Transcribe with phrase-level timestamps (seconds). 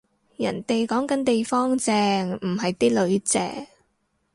[0.35, 1.93] 人哋講緊地方正，
[2.37, 3.67] 唔係啲囡正